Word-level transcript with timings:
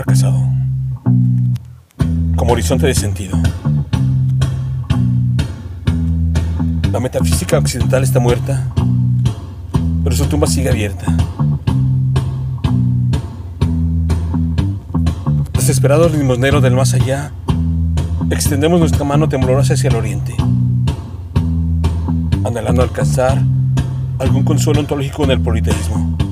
fracasado. 0.00 0.38
Como 2.34 2.52
horizonte 2.52 2.86
de 2.86 2.94
sentido. 2.94 3.38
La 6.90 7.00
metafísica 7.00 7.58
occidental 7.58 8.02
está 8.02 8.18
muerta, 8.18 8.66
pero 10.02 10.16
su 10.16 10.24
tumba 10.24 10.46
sigue 10.46 10.70
abierta. 10.70 11.04
Desesperados 15.52 16.12
limosneros 16.12 16.62
del 16.62 16.74
más 16.74 16.94
allá, 16.94 17.32
extendemos 18.30 18.80
nuestra 18.80 19.04
mano 19.04 19.28
temblorosa 19.28 19.74
hacia 19.74 19.90
el 19.90 19.96
oriente, 19.96 20.34
anhelando 22.44 22.82
alcanzar 22.82 23.42
algún 24.18 24.44
consuelo 24.44 24.80
ontológico 24.80 25.24
en 25.24 25.32
el 25.32 25.40
politeísmo. 25.40 26.29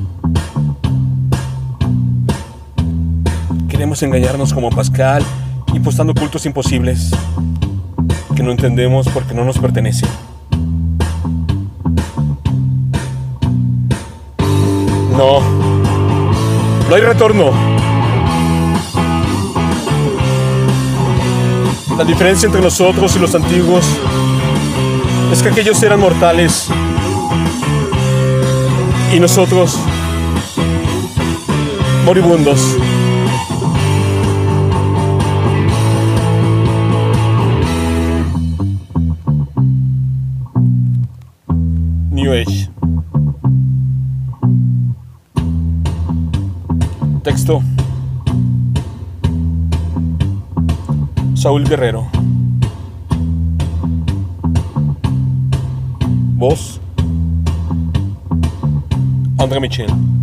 Queremos 3.78 4.02
engañarnos 4.02 4.52
como 4.52 4.70
Pascal, 4.70 5.23
impostando 5.73 6.12
cultos 6.12 6.45
imposibles 6.46 7.12
que 8.34 8.42
no 8.42 8.50
entendemos 8.50 9.06
porque 9.06 9.34
no 9.34 9.45
nos 9.45 9.56
pertenecen. 9.56 10.09
No, 15.16 15.38
no 16.88 16.95
hay 16.96 17.02
retorno. 17.02 17.52
La 21.97 22.02
diferencia 22.02 22.47
entre 22.47 22.60
nosotros 22.60 23.14
y 23.14 23.20
los 23.20 23.33
antiguos 23.36 23.86
es 25.33 25.41
que 25.41 25.50
aquellos 25.50 25.80
eran 25.84 26.00
mortales 26.00 26.66
y 29.14 29.20
nosotros 29.20 29.78
moribundos. 32.05 32.77
New 42.19 42.33
Age. 42.33 42.69
Texto. 47.22 47.62
Saúl 51.36 51.62
Guerrero. 51.62 52.08
Voz. 56.34 56.80
André 59.38 59.60
Michel. 59.60 60.17